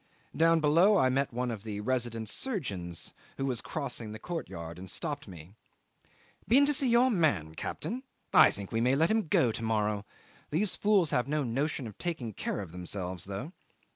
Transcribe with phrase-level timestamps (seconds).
[0.35, 4.89] Down below I met one of the resident surgeons who was crossing the courtyard and
[4.89, 5.53] stopped me.
[6.47, 8.01] "Been to see your man, Captain?
[8.33, 10.03] I think we may let him go to morrow.
[10.49, 13.53] These fools have no notion of taking care of themselves, though.